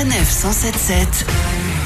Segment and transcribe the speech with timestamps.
[0.00, 1.26] Sanef 177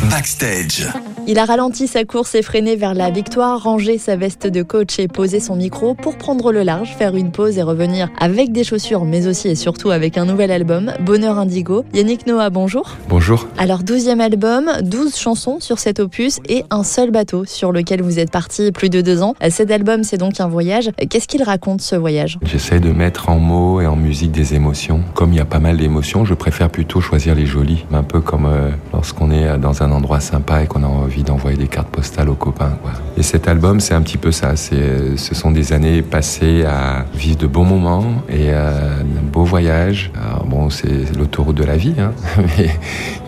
[0.08, 1.13] Backstage.
[1.26, 5.08] Il a ralenti sa course effrénée vers la victoire, rangé sa veste de coach et
[5.08, 9.06] posé son micro pour prendre le large, faire une pause et revenir avec des chaussures,
[9.06, 11.82] mais aussi et surtout avec un nouvel album, Bonheur Indigo.
[11.94, 12.90] Yannick Noah, bonjour.
[13.08, 13.46] Bonjour.
[13.56, 18.18] Alors, 12e album, 12 chansons sur cet opus et un seul bateau sur lequel vous
[18.18, 19.34] êtes parti plus de deux ans.
[19.48, 20.90] Cet album, c'est donc un voyage.
[21.08, 22.38] Qu'est-ce qu'il raconte ce voyage?
[22.44, 25.00] J'essaie de mettre en mots et en musique des émotions.
[25.14, 27.86] Comme il y a pas mal d'émotions, je préfère plutôt choisir les jolies.
[27.94, 31.56] Un peu comme euh, lorsqu'on est dans un endroit sympa et qu'on a envie d'envoyer
[31.56, 32.76] des cartes postales aux copains.
[32.82, 32.92] Quoi.
[33.16, 34.56] Et cet album, c'est un petit peu ça.
[34.56, 39.44] C'est, ce sont des années passées à vivre de bons moments et euh, un beau
[39.44, 40.10] voyage.
[40.20, 42.12] Alors bon, c'est l'autoroute de la vie, hein.
[42.58, 42.70] mais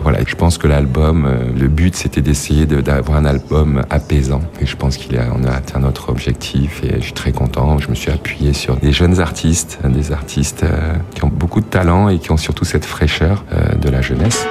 [0.03, 0.19] voilà.
[0.25, 4.41] Je pense que l'album, euh, le but, c'était d'essayer de, d'avoir un album apaisant.
[4.61, 7.77] Et je pense qu'il a, a atteint notre objectif et je suis très content.
[7.77, 11.65] Je me suis appuyé sur des jeunes artistes, des artistes euh, qui ont beaucoup de
[11.65, 14.45] talent et qui ont surtout cette fraîcheur euh, de la jeunesse.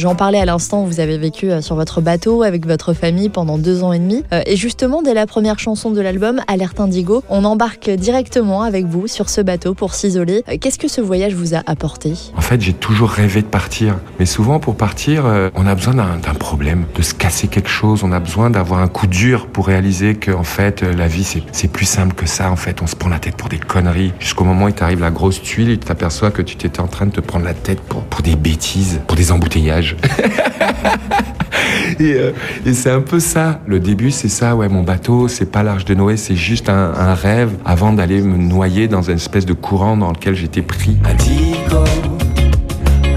[0.00, 3.58] J'en parlais à l'instant, vous avez vécu euh, sur votre bateau avec votre famille pendant
[3.58, 4.24] deux ans et demi.
[4.32, 8.86] Euh, et justement, dès la première chanson de l'album, Alerte Indigo, on embarque directement avec
[8.86, 10.42] vous sur ce bateau pour s'isoler.
[10.48, 12.14] Euh, qu'est-ce que ce voyage vous a apporté?
[12.34, 13.98] En fait, j'ai toujours rêvé de partir.
[14.18, 18.02] Mais souvent, pour partir, on a besoin d'un problème, de se casser quelque chose.
[18.02, 21.68] On a besoin d'avoir un coup dur pour réaliser que, en fait, la vie, c'est
[21.68, 22.50] plus simple que ça.
[22.50, 24.14] En fait, on se prend la tête pour des conneries.
[24.18, 27.12] Jusqu'au moment où t'arrive la grosse tuile tu t'aperçois que tu t'étais en train de
[27.12, 29.89] te prendre la tête pour des bêtises, pour des embouteillages.
[31.98, 32.32] et, euh,
[32.66, 33.60] et c'est un peu ça.
[33.66, 34.56] Le début, c'est ça.
[34.56, 38.22] Ouais, mon bateau, c'est pas l'Arche de Noé, c'est juste un, un rêve avant d'aller
[38.22, 40.96] me noyer dans une espèce de courant dans lequel j'étais pris.
[41.04, 41.84] Indigo,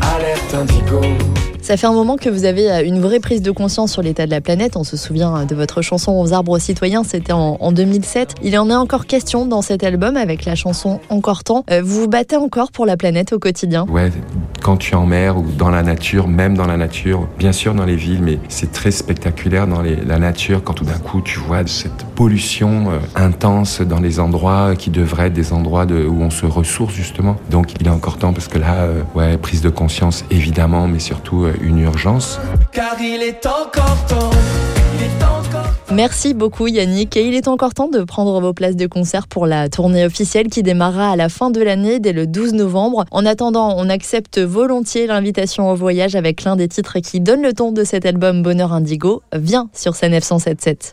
[0.02, 1.02] alerte indigo.
[1.64, 4.26] Ça fait un moment que vous avez euh, une vraie prise de conscience sur l'état
[4.26, 4.76] de la planète.
[4.76, 8.36] On se souvient euh, de votre chanson Aux arbres citoyens, c'était en, en, 2007.
[8.44, 11.64] Il en est encore question dans cet album avec la chanson Encore temps.
[11.82, 13.86] Vous vous battez encore pour la planète au quotidien?
[13.88, 14.12] Ouais,
[14.64, 17.75] quand tu es en mer ou dans la nature, même dans la nature, bien sûr
[17.75, 21.38] dans les villes, mais c'est très spectaculaire dans la nature quand tout d'un coup tu
[21.38, 26.30] vois cette pollution euh, intense dans les endroits qui devraient être des endroits où on
[26.30, 27.36] se ressource justement.
[27.49, 30.99] Donc il est encore temps parce que là, euh, ouais, prise de conscience évidemment, mais
[30.99, 32.39] surtout euh, une urgence.
[32.71, 34.73] Car il est encore temps.
[35.92, 39.45] Merci beaucoup Yannick et il est encore temps de prendre vos places de concert pour
[39.45, 43.05] la tournée officielle qui démarrera à la fin de l'année dès le 12 novembre.
[43.11, 47.54] En attendant, on accepte volontiers l'invitation au voyage avec l'un des titres qui donne le
[47.54, 49.21] ton de cet album Bonheur Indigo.
[49.33, 50.92] Viens sur Sanef 177.